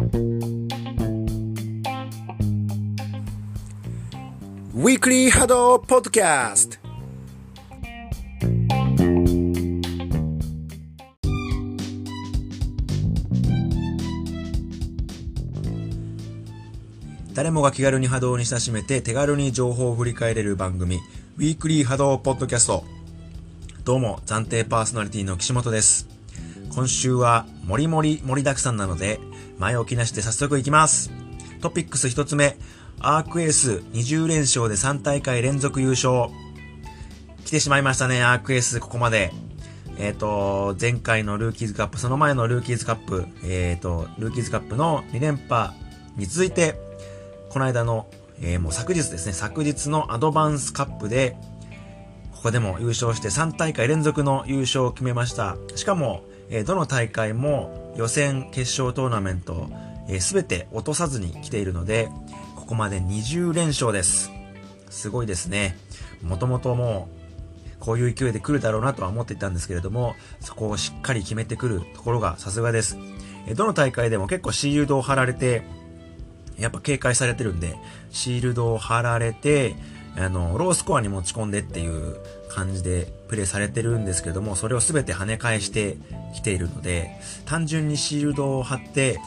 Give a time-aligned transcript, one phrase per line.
[0.00, 6.78] ウィークリーハドポッドキャスト
[17.34, 20.96] 誰もが気軽に波動に親しめて手軽に情報を振り返れる番組、
[21.36, 22.84] ウィークリー波動ポッドキャスト。
[23.84, 26.08] どうも、暫定パーソナリティの岸本です。
[26.74, 29.20] 今週は、もりもり盛りだくさんなので、
[29.60, 31.10] 前置きなしで早速いきます。
[31.60, 32.56] トピックス一つ目、
[32.98, 36.30] アークエース20連勝で3大会連続優勝。
[37.44, 39.32] 来てしまいましたね、アークエースここまで。
[39.98, 45.74] えっ、ー、と、前回のルーキーズカップ、その前のルーキーズカップ、えっ、ー、と、ルーキーズカップの2連覇
[46.16, 46.80] に続いて、
[47.50, 48.06] この間の、
[48.40, 51.36] えー、もう昨日ですね、昨日のアドバンスカップで、
[52.32, 55.58] ここでも優勝して3大会連続の優勝を決めました。
[55.74, 59.68] しかも、え、どの大会も予選決勝トーナメント、
[60.08, 62.08] えー、全て落とさずに来ているので、
[62.56, 64.30] ここまで20連勝です。
[64.88, 65.76] すごいですね。
[66.22, 67.10] もともとも
[67.76, 72.96] う、こういう勢いで来るだろうなとは思っていたんですけれども、そこをしっかり決めてくるところがさすがです。
[73.46, 75.62] えどの大会でも結構シールドを貼られて、
[76.58, 77.76] やっぱ警戒されてるんで、
[78.10, 79.74] シールドを貼られて、
[80.16, 82.16] あの、ロースコアに持ち込んでっていう
[82.50, 85.96] 感じでプレイされてるんですけども、それを全て跳ね返して
[86.34, 87.10] きているので、
[87.46, 89.20] 単純にシールドを貼って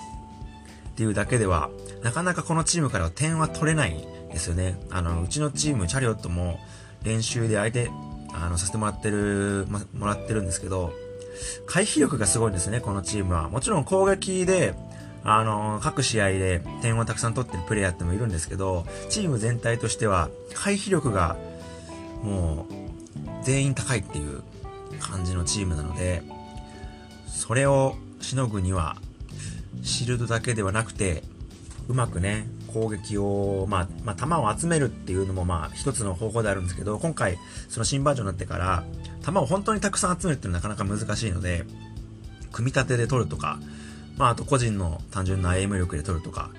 [0.90, 1.70] っていうだけでは、
[2.04, 4.78] なかなかこのチームからは点は取れないですよね。
[4.92, 6.60] あの、うちのチーム、チャリオットも
[7.04, 7.90] 練習で相手、
[8.34, 10.94] あの、させてもらってる、ま、もらってるんですけど、
[11.66, 13.50] 回避力がすごいんですね、このチームは。
[13.50, 14.74] もちろん攻撃で、
[15.24, 21.38] あの、各試合で点をたくさん取ってるプレイヤーってもいるんですけど、チーム全体としては回避力が
[22.22, 22.83] もう
[23.44, 24.44] 全員高いっていう
[25.00, 26.24] 感じのチームなので、
[27.28, 28.98] それをしのぐには、
[29.82, 31.24] シールドだけではなくて、
[31.90, 37.38] うまくね、攻撃を、まあ、まあ、弾を集めるっていうのもまあ、一つの方法であるんですけど、今回、
[37.70, 38.84] その新バージョンになってから、
[39.22, 41.66] 弾を本当にたくさん集めるっていうのはなかなか難しいので、
[42.52, 43.59] 組み立てで取るとか、
[44.18, 46.50] まあ、あと個人の単純なエイム力で取るとか、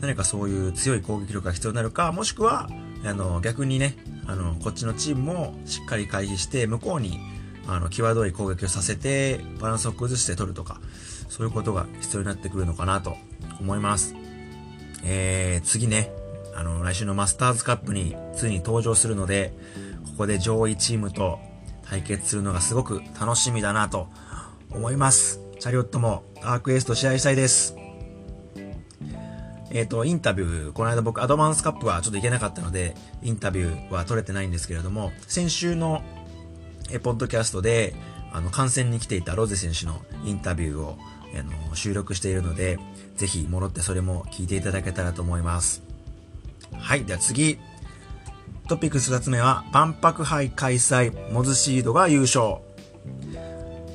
[0.00, 2.68] 何かそういう強い攻撃力が必要になるか、もしくは、
[3.04, 7.18] あの、逆にね、あの、こっちのチームもしっかり回避して、向こうに、
[7.66, 10.80] あの、際どい攻撃をさせて、バランスを崩して取るとか、
[11.28, 13.16] そういうことが必要になってくるのかなと
[13.60, 14.14] 思います。
[15.02, 16.10] えー、次ね、
[16.54, 19.52] あの、来週のマスターズカップについに登場するので、
[20.06, 21.38] ここで上位チームと
[21.88, 24.08] 対決するのがすごく楽しみだなと
[24.70, 25.40] 思います。
[25.58, 27.83] チャリオットもアークエースと試合したいです。
[29.74, 36.02] えっ、ー、と、インタビュー、この間僕アドバンスカップはちょっと行けなかったので、インタビューは取れてないんですけれども、先週の
[36.90, 37.94] えポッドキャストで、
[38.32, 40.96] あの、観戦に来ていたロゼ選手のインタビューを、
[41.36, 42.78] あの、収録しているので、
[43.16, 45.82] ぜひ戻ってそれも聞いていただけたらと思います。
[46.78, 47.58] はい、では次。
[48.68, 52.58] トピックス2つ目は、万博杯開催、モズシードが優勝。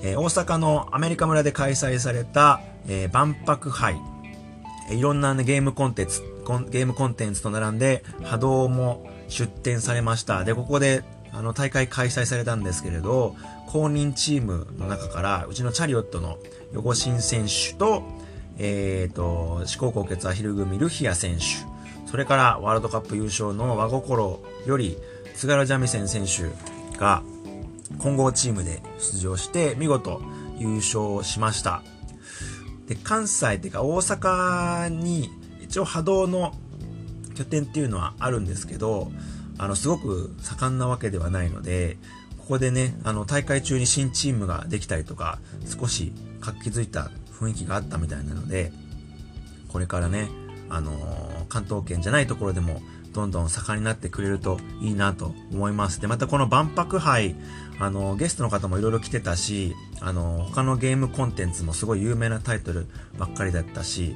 [0.01, 3.99] えー、大阪のアメリカ村で開催された、えー、万博杯、
[4.91, 6.21] いろんな、ね、ゲームコンテンツ、
[6.69, 10.43] ゲームコンテンツと並んで波動も出展されました。
[10.43, 13.35] で、ここであの大会開催されたんですけれど、
[13.67, 16.39] 公認チームの中から、うちのチャリオットの
[16.73, 18.03] 横新選手と、
[18.57, 21.43] えっ、ー、と、四国高血アヒル組ルヒア選手、
[22.09, 24.97] それからワールドカップ優勝の和心より
[25.35, 26.49] 津軽三味線選手
[26.97, 27.21] が
[27.99, 30.21] 混合チームで出場して見事
[30.57, 31.83] 優勝しました。
[32.89, 35.29] で、関西っていうか大阪に
[35.61, 36.53] 一応波動の
[37.35, 39.11] 拠点っていうのはあるんですけど、
[39.59, 41.97] あの、すごく盛んなわけではないので、
[42.39, 46.11] ここでね、あの、大会中に新チームができたりとか、少し
[46.41, 48.73] 活気づいた雰囲気があったみたいなので、
[49.67, 50.27] これからね、
[50.67, 52.81] あの、関東圏じゃないところでも
[53.13, 55.99] どんどん盛んになってくれるといいなと思います。
[56.01, 57.35] で、またこの万博杯、
[57.79, 62.87] あの、ゲストの方もいろいろ来てたし、あの、他のゲームコンテンツもすごい有名なタイトル
[63.17, 64.15] ばっかりだったし、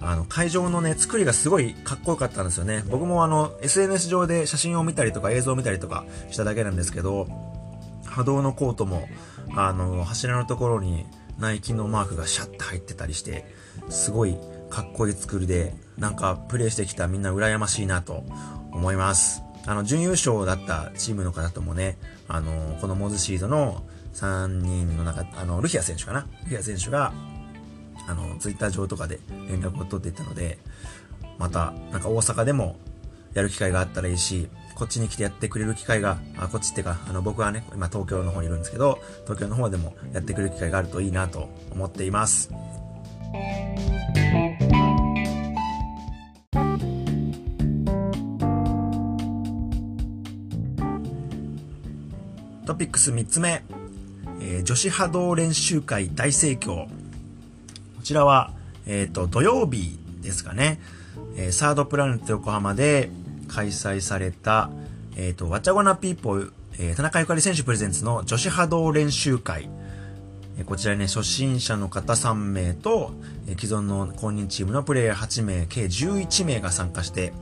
[0.00, 2.84] あの、会場のね、作りがすごいかっこよかったんですよね。
[2.90, 7.28] 僕もあの、SNS 上で写真を見たりとか映像を見たりとかしただけなんですけど、
[8.04, 9.08] 波動のコートも、
[9.54, 11.06] あの、柱のところに
[11.38, 13.44] ナイキのマークがシャッと入ってたりして、
[13.88, 14.36] すごい
[14.70, 18.24] かっこいい作りで、なんかプレイしてきたみんな羨ましいなと
[18.72, 19.44] 思います。
[19.66, 21.96] あの、準優勝だったチームの方ともね、
[22.26, 23.84] あの、このモズシードの
[24.14, 26.26] 3人の中、あの、ルヒア選手かな？
[26.42, 27.12] ルヒア選手が、
[28.08, 30.58] あの、ツイッター上とかで連絡を取っていったので、
[31.38, 32.74] また、なんか大阪でも
[33.34, 42.50] やる機会があったらいいし、こっちに来てやってくれる機会が、あ、こっちってか、あの、僕はね、今東京の方にいるんですけど、東京の方でもやってくれる機会があるといいなと思っています。
[52.64, 53.64] トピックス3つ目、
[54.40, 56.86] えー、女子波動練習会大盛況。
[56.86, 56.90] こ
[58.04, 58.52] ちらは、
[58.86, 60.80] えっ、ー、と、土曜日ですかね、
[61.36, 63.10] えー、サードプラネット横浜で
[63.48, 64.70] 開催された、
[65.16, 69.68] えっ、ー、と、わちゃごなピーポー、えー、田中ゆかり選手プレゼンツの女子波動練習会。
[70.56, 73.12] え、こちらね、初心者の方3名と、
[73.48, 77.32] え、既存の公認チームのプレイヤー8名、計11名が参加して、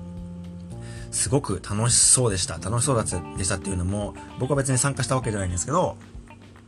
[1.11, 2.59] すごく楽しそうでした。
[2.59, 5.97] 楽しそうだっでしたっていうのも、僕は別に参加したわけじゃないんですけど、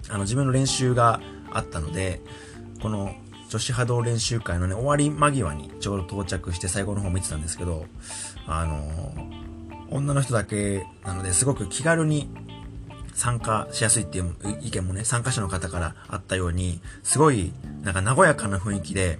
[0.09, 1.21] あの、自分の練習が
[1.53, 2.21] あったので、
[2.81, 3.15] この
[3.49, 7.87] 女子波動練習会のね、終わり間際にちょうど到着して最後の方見てたんですけど、
[8.47, 9.15] あの、
[9.91, 12.31] 女の人だけなのですごく気軽に
[13.13, 17.53] 参加しやすいっていう意見もね、参加者の方からあったように、すごい、
[17.83, 19.19] なんか和やかな雰囲気で、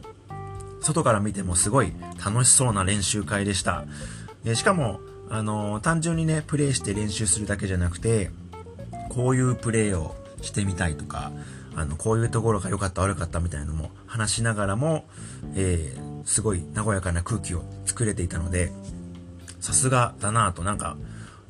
[0.81, 1.93] 外から見てもすごい
[2.25, 3.85] 楽しそうな練習会でした。
[4.45, 5.01] でしかも、
[5.33, 8.31] あの単純にね、プレイして練習するだけじゃなくて、
[9.09, 11.33] こういうプレイをしてみたいとか、
[11.75, 15.07] あの、こういうところが良かった悪かったみたいなのも話しながらも、
[15.55, 18.73] えー、すごい和やかな空気を作れていたので、
[19.59, 20.99] さすがだなぁと、なんか、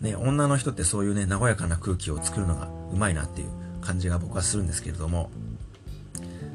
[0.01, 3.49] ね、女の人ってそういうね、和やかな空気を作るのがうまいなっていう
[3.81, 5.33] 感じが僕はするんですけれども、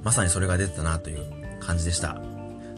[0.05, 1.25] まさにそれが出てたなという
[1.59, 2.21] 感じでした。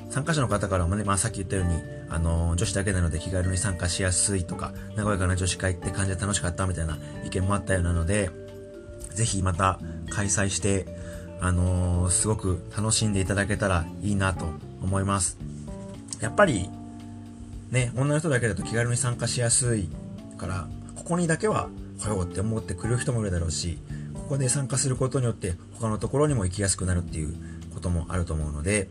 [0.10, 8.29] 参加者の方からもね、まあさっき言ったように、あの、女子だけなので気軽に参加しやすいとか、和やかな女子会って感じで楽しかったみたいな意見もあったようなので、
[9.13, 9.79] ぜひまた
[10.09, 10.88] 開催して、
[11.41, 14.45] あの、すごく楽しんでいただけたらいいなと
[14.81, 15.38] 思います。
[16.19, 16.69] やっぱり、
[17.71, 19.89] ね、女の人だけだと気軽に参加しやすい
[20.38, 21.69] から、ここにだけは
[22.00, 23.77] 来ようって思ってくれる人もいるだろうし、
[24.13, 27.35] ここで参加することによって他のところにも行きやすくなるっていう
[27.73, 28.89] こともあると思うので、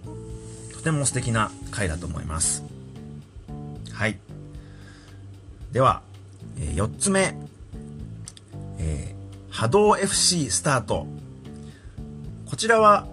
[0.72, 2.64] とても素敵な回だと思います。
[5.72, 6.02] では、
[6.58, 7.36] えー、4つ目。
[8.78, 11.06] えー、波動 FC スタート。
[12.46, 13.06] こちらは、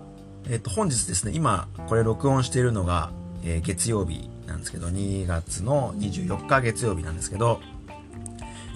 [0.47, 3.11] えっ、ー、と、本日ですね、今、これ録音しているのが、
[3.43, 7.59] えー、月曜日なんですけど、2月の24日月曜日なんですけど、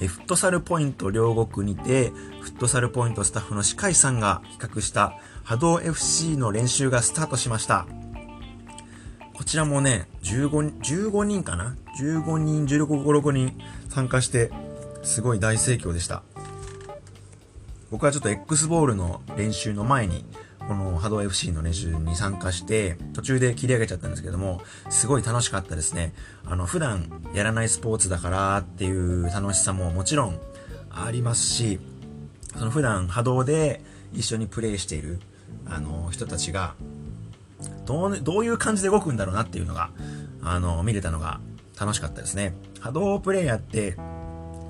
[0.01, 2.09] えー、フットサルポイント両国にて、
[2.41, 7.85] フットサルポイントスタッフの歯科医さんが企画した波動 FC の練習がスタートしました。
[9.39, 13.57] こちらもね、15, 15人かな ?15 人、16、5、6人
[13.87, 14.51] 参加して、
[15.01, 16.23] すごい大盛況でした。
[17.89, 20.25] 僕はちょっと X ボールの練習の前に、
[20.67, 26.13] この波動 FC の練習に参加して、途中で切り上げちゃったんですけども、すごい楽しかったですね。
[26.45, 30.37] あの、普段やらないスポーツだからっていう楽しさももちろん
[30.89, 31.79] ありますし、
[32.57, 33.79] その普段波動で
[34.11, 35.21] 一緒にプレイしている、
[35.65, 36.75] あの、人たちが、
[37.89, 39.89] どう、どういう感じで動くんだろうなっていうのが、
[40.43, 41.39] あの、見れたのが
[41.79, 42.53] 楽しかったですね。
[42.79, 43.95] 波動プレイヤーって、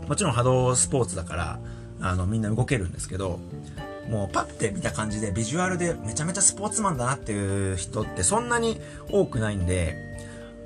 [0.07, 1.59] もちろん波動スポーツだから、
[1.99, 3.41] あの、みんな動けるんですけど、
[4.09, 8.79] もうパッて見た感じでビジュアルでめちゃめちゃスポーツマンだなっていう人ってそんなに
[9.11, 9.97] 多くないんで、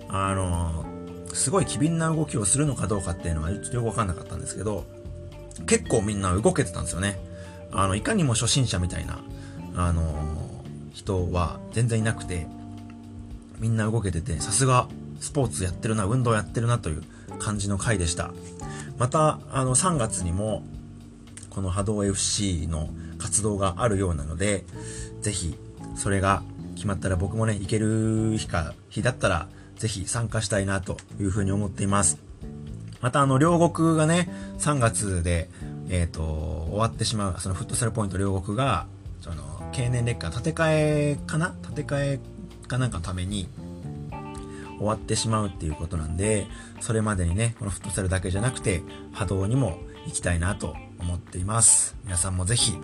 [0.08, 0.86] あの、
[1.34, 4.86] すごい機敏な動きをするのかどうかっていうのはちょっとよくわかんなかったんですけど、
[5.66, 7.20] 結構みんな動けてたんですよね。
[7.72, 9.20] あの、いかにも初心者みたいな、
[9.76, 10.43] あの、
[10.94, 12.48] 人は全然いなくて、
[13.60, 14.88] みんな動けてて、さすが
[15.20, 17.04] スポーツやってるな、運動やってるなという
[17.40, 18.32] 感じの回でした。
[18.98, 20.64] また、あの、3月にも、
[21.50, 24.66] この波動 FC の活動があるようなので、
[25.22, 25.56] ぜひ、
[25.96, 26.44] それが
[26.76, 29.48] 決まったら僕もね、行ける日か、日だったら、
[29.78, 32.18] ぜひ参加したいなというふうに思っています。
[33.02, 35.50] またあの、両国がね、3月で、
[35.90, 36.24] えっ、ー、と、
[36.70, 38.88] 終わってしまう、そのフットサルポイント両国が、
[39.74, 41.56] 経年劣化、建て替えかな？
[41.64, 42.20] 建て替え
[42.68, 43.50] かなんかために
[44.78, 46.48] 終わってしまうっていうことなんで、
[46.80, 51.96] それまでにね、このフットサルだけじゃなくて、波動にも行きたいなと思っています。
[52.06, 52.78] 皆さんもぜひ、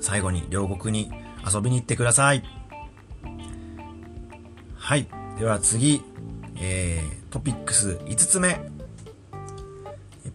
[0.00, 1.10] 最後に両国に
[1.52, 2.44] 遊びに行ってください。
[4.76, 5.06] はい。
[5.38, 6.02] では次、
[6.56, 8.60] えー、トピックス5つ目。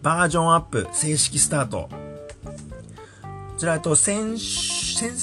[0.02, 1.88] バージョンアップ正式スタート。
[3.22, 5.16] こちらと先、先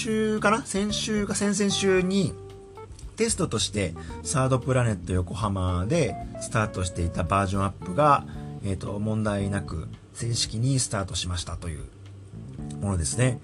[0.00, 0.64] 週かな？
[0.64, 2.32] 先週か先々週に
[3.16, 8.24] テストとしてサードプラネット横浜でスタートしていたバージョンアップが、
[8.64, 11.84] えっ、ー、と、問題なく正式にスタートしましたという
[12.80, 13.40] ものですね。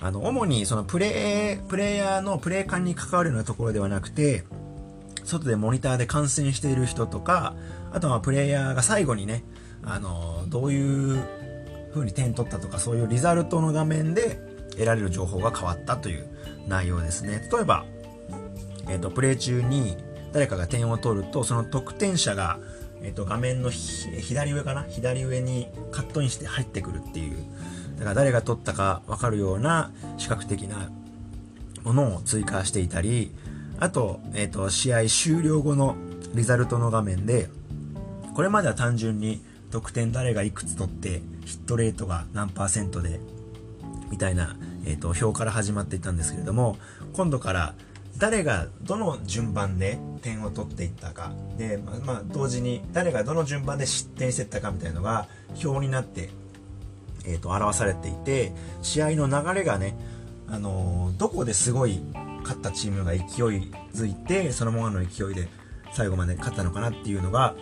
[0.00, 4.44] あの、主にそのプレイ、プレイヤーのプレイ感に関わるようなところではなくて、
[5.24, 7.54] 外でモニターで観戦している人とか、
[7.92, 9.42] あとはプレイヤーが最後にね、
[9.82, 11.24] あの、どういう
[11.92, 16.26] 風に点取ったとか、そういうリザルトの画面で得られる情報が変わったという
[16.68, 17.48] 内容ですね。
[17.52, 17.84] 例えば、
[18.88, 19.96] えっ、ー、と、プレイ中に
[20.32, 22.58] 誰かが点を取ると、その得点者が、
[23.02, 24.84] えっ、ー、と、画面の左上かな？
[24.84, 27.36] 左上にカットインして入ってくるっていう、
[27.98, 30.90] だから誰が取ったかわかるような視覚的な
[31.84, 33.32] ものを追加していたり、
[33.78, 35.96] あと、えっ、ー、と、試合終了後の
[36.34, 37.48] リザルトの画面で、
[38.34, 43.20] これまでは単純に得点誰がいくつ取って、ヒットレートが何パーセントで、
[44.12, 46.76] みたいな、え、ー、と、表から始まっていたんですけれども、
[47.14, 47.74] 今度から
[48.18, 55.26] 誰がどの順番で点を取っていったか、で、まあ、まあ、同時に誰がどの順番で失点していったかみたいなのが
[55.64, 56.28] 表になって、
[57.24, 58.52] え、ー、と、表されていて、
[58.82, 59.96] 試合の流れがね、
[60.46, 62.00] あのー、どこですごい
[62.42, 63.22] 勝ったチームが勢い
[63.94, 65.48] づいて、そのままの勢いで
[65.92, 67.54] 最後まで勝ったのかなっていうのが、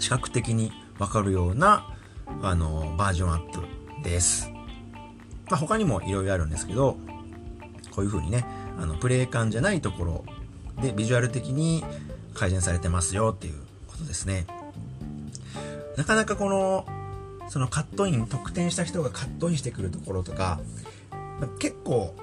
[0.00, 1.94] 視覚的にわかるような、
[2.42, 3.62] あのー、バージョンアップ
[4.02, 4.57] です。
[5.50, 6.96] まあ、他にも色々あるんですけど、
[7.94, 8.44] こういう風にね、
[8.78, 10.24] あの、プレイ感じゃないところ
[10.82, 11.84] でビジュアル的に
[12.34, 13.54] 改善されてますよっていう
[13.88, 14.46] ことですね。
[15.96, 16.86] なかなかこの、
[17.48, 20.60] そのカットイン、得点した人がカットインしてくるところとか、
[21.58, 22.14] 結構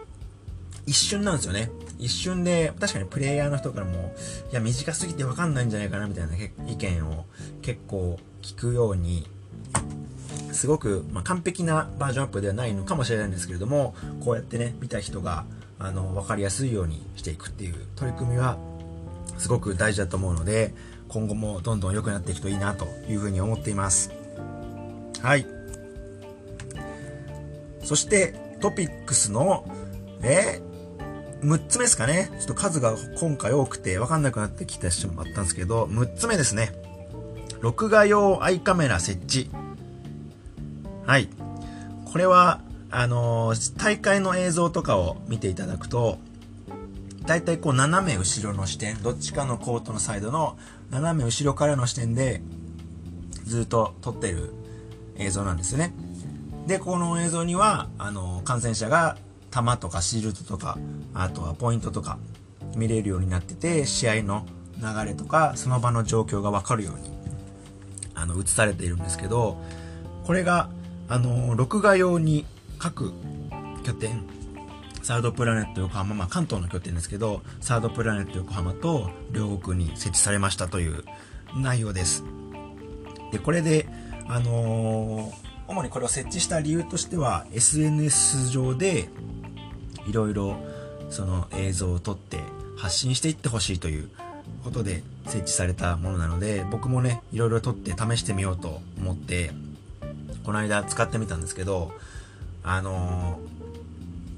[0.85, 1.71] 一瞬なんですよね。
[1.97, 4.15] 一瞬で、確かにプレイヤーの人からも、
[4.51, 6.35] いや、短すぎてわかんないんじゃないかな、みたいな
[6.67, 7.25] 意見を
[7.61, 9.27] 結構聞くように、
[10.51, 15.45] すごく、まあ、完璧なバージョンアップではないのかもしれないんですけれども、こうやってね、見た人が、
[15.79, 18.57] あの、わかりやすいようにしていくっていう取り組みは、
[19.37, 20.73] すごく大事だと思うので、
[21.09, 24.11] 今後もどんどん良くなっていくといいなというふうに思っています。
[25.21, 25.45] はい。
[27.83, 29.69] そして、トピックスの、
[30.21, 30.61] え
[31.41, 32.31] 6つ目ですかね。
[32.39, 36.71] ちょっと数が今回多くて分かんなくなってきてしまったんですけど、6つ目ですね。
[37.61, 39.49] 録画用アイカメラ設置。
[41.05, 41.29] はい。
[42.05, 46.17] これは、あのー、大会の映像とかを見ていただくと、
[47.25, 50.57] だいたいこう斜め後ろの視点、どっちかのコートのサイドの
[50.91, 52.41] 斜め後ろからの視点で
[53.43, 54.53] ずっと撮ってる
[55.17, 55.93] 映像なんですね。
[56.67, 59.17] で、この映像には、あのー、感染者が
[59.51, 60.77] 球とかシールドとか、
[61.13, 62.17] あとはポイントとか
[62.75, 64.45] 見れるようになってて、試合の
[64.77, 67.11] 流れとか、その場の状況がわかるように、
[68.13, 69.57] あの、映されているんですけど、
[70.25, 70.69] これが、
[71.07, 72.45] あの、録画用に
[72.79, 73.13] 各
[73.83, 74.23] 拠点、
[75.03, 81.03] サードプラネット横浜、まあ関東の拠点ですけど、サードプラネット横浜と両国に設置されましたという
[81.55, 82.23] 内容です。
[83.31, 83.87] で、これで、
[84.27, 85.33] あのー、
[85.67, 89.09] 主にこれを設置した理由としては、SNS 上で、
[90.07, 90.57] いろいろ
[91.09, 92.39] その映像を撮って
[92.77, 94.09] 発信していってほしいという
[94.63, 99.51] ことで設置されたものなので僕もねいろいろ撮って試してみようと思って
[100.45, 101.91] この間使ってみたんですけど
[102.63, 103.39] あの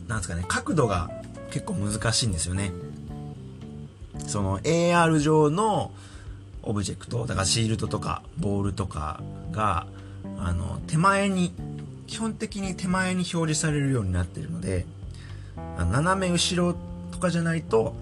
[0.08, 1.10] ー、なんですかね角度が
[1.52, 2.72] 結構難しいんですよね。
[4.28, 5.92] その AR 上の
[6.64, 9.22] オブジェクトだからシールドとかボールとか
[9.52, 9.88] が
[10.38, 11.54] あの手前に
[12.08, 14.86] 基本的に手前に表示されるようになってるので
[15.56, 16.76] 斜め後ろ
[17.12, 17.96] とかじゃないと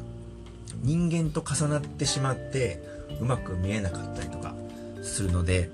[0.82, 2.82] 人間と重なってしまって
[3.22, 4.56] うまく見えなかったりとか
[5.04, 5.70] するので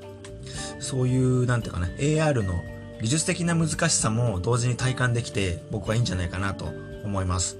[0.81, 2.53] そういうなんていうかな AR の
[3.01, 6.65] 技術的な難しさも同時に体感できて僕はいいんじゃないかなと
[7.03, 7.57] 思います。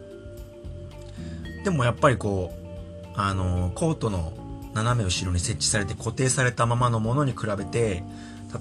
[1.63, 4.33] でもやっぱりこうあのコートの
[4.73, 8.03] 斜め後ろに設置されて固定されたままのものに比べて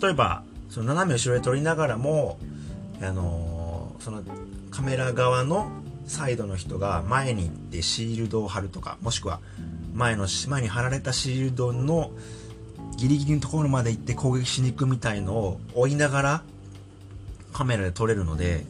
[0.01, 2.39] 例えばその斜め後ろで撮りながらも
[3.01, 4.23] あのその
[4.71, 5.71] カメラ側の
[6.07, 9.41] サイドの人が前に行ってシールドを貼るとかもしくは
[9.95, 12.11] 前の前に貼られたシールドの
[12.97, 16.43] ギリギリのところまで行って攻撃しに行くみたいのを追いながら
[17.53, 18.65] カメラで撮れるので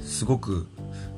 [0.00, 0.66] すごく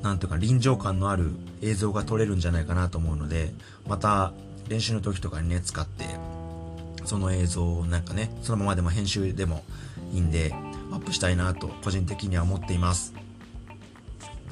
[0.01, 3.53] なんていうか臨場感のある映像が撮れるんじゃないかなと思うので
[3.87, 4.33] また
[4.67, 6.05] 練習の時とかにね使って
[7.05, 9.63] その映像をなんかねそのままでも編集でも
[10.13, 10.53] いいんで
[10.91, 13.13] アップしたいなと個人的には思っています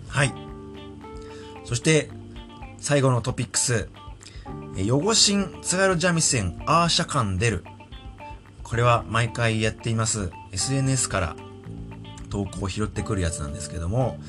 [0.10, 0.34] はい。
[1.64, 2.10] そして、
[2.80, 3.90] 最後のトピックス。
[4.76, 7.64] ヨゴシン津軽三味線アーシャカン出る。
[8.64, 10.32] これは毎回やっています。
[10.52, 11.36] SNS から
[12.30, 14.20] 投稿を拾ってくるやつなんですけども、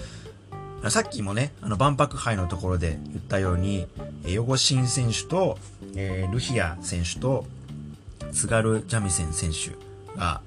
[0.88, 3.86] さっきもね、あの、万博杯のところで言ったように、
[4.24, 5.58] ヨゴシン選手と、
[5.94, 7.44] えー、ルヒア選手と、
[8.32, 9.76] 津軽三味線選手
[10.18, 10.40] が、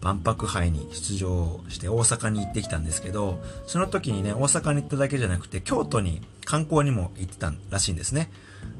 [0.00, 8.30] 万博杯に出場して大阪に行ってきたんですけど、その時にね、大阪に行っただけじゃなくて、京都に観光にも行ってたらしいんですね。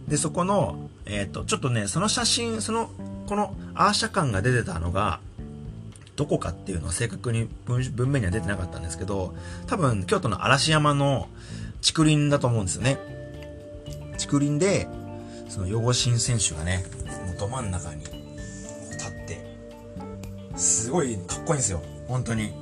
[0.08, 2.90] で、そこの、えっ、ー、と、ちょっとね、その写真、その、
[3.26, 5.20] このアーシャ感が出てたのが、
[6.16, 9.34] どこかっていうのは正確に文面には出てなかったんですけど、
[9.66, 11.28] 多分、京都の嵐山の
[11.86, 12.98] 竹林だと思うんですよね。
[14.18, 14.88] 竹林で、
[15.48, 16.84] その、ヨゴシン選手がね、
[17.26, 18.12] もうど真ん中に立
[19.10, 19.48] って
[20.56, 21.82] すごいかっこいいんですよ。
[22.08, 22.52] 本当に。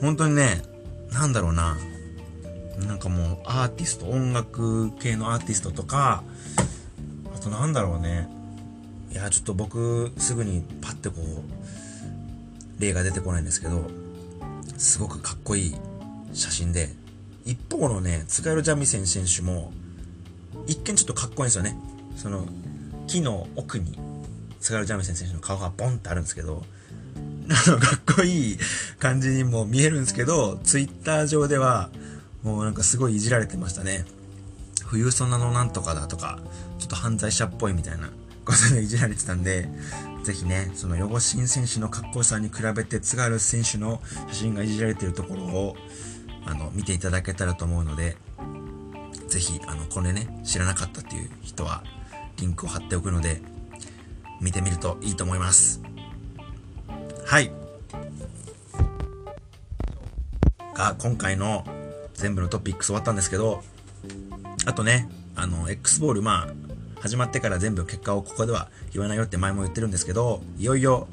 [0.00, 0.62] 本当にね、
[1.10, 1.76] なんだろうな。
[2.86, 6.22] なんかもうアーティスト、音楽系のアーティストとか、
[7.34, 8.28] あとなんだろうね。
[9.10, 13.90] いや、ちょっと僕、すぐにパッてこう、例が出てこないんですけど、
[14.76, 15.76] すごくかっこいい
[16.32, 16.90] 写真で、
[17.44, 19.72] 一方のね、津軽三味線選手も、
[20.66, 21.76] 一見ちょっとかっこいいんですよね。
[22.16, 22.46] その、
[23.06, 23.98] 木の奥に、
[24.60, 26.62] 津軽三味線選手の顔がボンってあるんですけど、
[27.50, 28.58] あの、かっこいい
[28.98, 31.90] 感じにも見えるんですけど、ツイッター上では、
[32.42, 34.04] もうなんかすごいいじられてましたね。
[34.86, 36.38] 冬ソナのなんとかだとか、
[36.78, 38.10] ちょっと犯罪者っぽいみたいな
[38.44, 39.68] ことでいじられてたんで、
[40.22, 45.76] ぜひね、そのヨシン選手のかっこよさに比べて津軽選手の写真がいじられてるところを、
[46.46, 48.16] あの、見ていただけたらと思うので、
[49.26, 51.82] ぜひ、あの、これね、知らなかったっていう人は、
[52.36, 53.42] リンクを貼っておくので、
[54.40, 55.82] 見てみるといいと思います。
[57.26, 57.52] はい。
[60.74, 61.64] が、今回の
[62.18, 63.62] 全部のトピックス終わったんですけど、
[64.66, 71.06] あとね、あの、X ボール、まあ、始まってから全部結果をここでは言わないよって前も言ってるんですけど、いよいよ、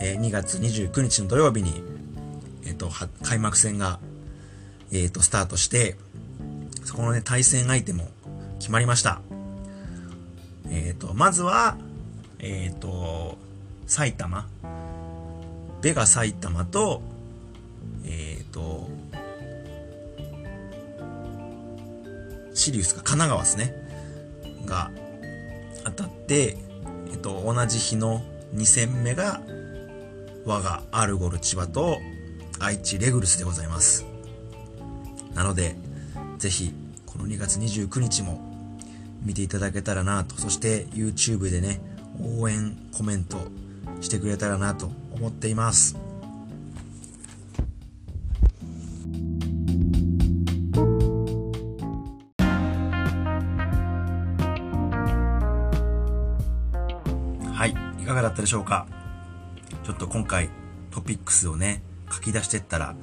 [0.00, 1.82] えー、2月29日の土曜日に、
[2.64, 2.90] えっ、ー、と、
[3.24, 3.98] 開幕戦が、
[4.92, 5.96] えっ、ー、と、スタートして、
[6.84, 8.08] そこのね、対戦相手も
[8.60, 9.20] 決まりました。
[10.70, 11.76] えっ、と、まずは、
[12.38, 13.36] えっ、と、
[13.88, 14.46] 埼玉、
[15.82, 17.02] ベガ埼玉と、
[18.04, 18.88] えっ、ー、と、
[22.66, 24.66] シリウスか、神奈川ですね。
[24.66, 24.90] が
[25.84, 26.58] 当たって、
[27.12, 28.24] えっ、と、同じ日の
[28.56, 29.40] 2戦目が、
[30.44, 31.98] 我がアルゴル千葉と
[32.58, 34.04] 愛知レグルスでございます。
[35.34, 35.76] なので、
[36.38, 36.74] ぜひ、
[37.06, 38.40] この2月29日も
[39.22, 41.80] 見ていただけたらなと、そして YouTube でね、
[42.20, 43.36] 応援コメント
[44.00, 46.05] してくれたらなと思っています。
[58.06, 58.86] い、かがだったでしょうか？
[59.82, 60.48] ちょっと今回
[60.92, 62.94] トピックスをね、書き出してったら、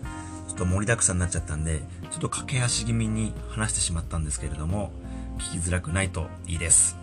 [0.47, 4.93] ちょっと盛りだくさんになっちゃったんで、ちょっと駆け足気味に話してしまったんですけれども、
[5.39, 6.95] 聞きづらくないといいです。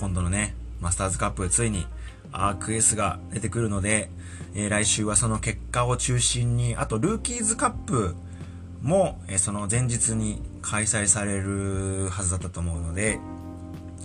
[0.00, 1.86] 今度のね、マスターズカップついに
[2.32, 4.10] アークエスが出てくるので、
[4.54, 8.16] えー、来週はその結果を中心に、あとルーキーズカップ
[8.82, 13.20] も、えー、その前日に開催されるはずだったと思うので、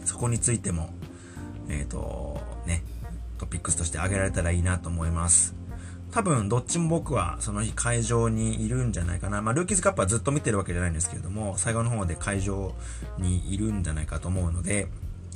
[0.05, 0.91] そこについても、
[1.69, 2.83] えっ、ー、と、ね、
[3.37, 5.55] トピックスとして挙げられたらいいなと思います。
[6.11, 9.41] 多分、どっちも僕はその日会場にいるんじゃないかな。
[9.41, 12.73] まあ、ルーキーズカップはずっと見てるわけじゃないんですけれども、最後の方で会場
[13.17, 14.87] にいるんじゃないかと思うので、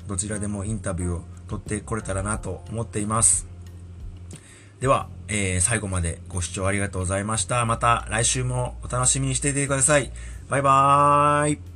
[0.08, 3.48] どちらでもインタビューを取ってこれたらなと思っています。
[4.80, 7.66] では、えー、最後までご視聴ありがとうございました。
[7.66, 10.12] また来週もお楽しみにしていてください。
[10.50, 11.73] バイバーイ。